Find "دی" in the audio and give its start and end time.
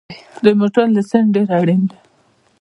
1.89-1.97